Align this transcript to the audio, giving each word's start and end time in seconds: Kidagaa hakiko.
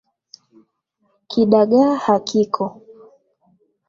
Kidagaa 1.29 1.91
hakiko. 2.03 2.63